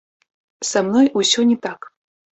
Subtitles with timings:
[0.69, 1.79] Са мной усё не так.